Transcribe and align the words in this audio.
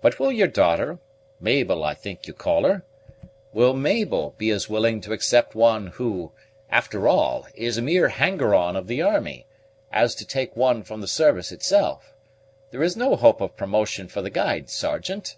But 0.00 0.18
will 0.18 0.32
your 0.32 0.48
daughter 0.48 0.98
Mabel, 1.38 1.84
I 1.84 1.94
think, 1.94 2.26
you 2.26 2.32
call 2.34 2.64
her 2.64 2.82
will 3.52 3.74
Mabel 3.74 4.34
be 4.36 4.50
as 4.50 4.68
willing 4.68 5.00
to 5.02 5.12
accept 5.12 5.54
one 5.54 5.86
who, 5.86 6.32
after 6.68 7.06
all, 7.06 7.46
is 7.54 7.78
a 7.78 7.82
mere 7.82 8.08
hanger 8.08 8.56
on 8.56 8.74
of 8.74 8.88
the 8.88 9.02
army, 9.02 9.46
as 9.92 10.16
to 10.16 10.26
take 10.26 10.56
one 10.56 10.82
from 10.82 11.00
the 11.00 11.06
service 11.06 11.52
itself? 11.52 12.12
There 12.72 12.82
is 12.82 12.96
no 12.96 13.14
hope 13.14 13.40
of 13.40 13.56
promotion 13.56 14.08
for 14.08 14.20
the 14.20 14.30
guide, 14.30 14.68
Sergeant." 14.68 15.36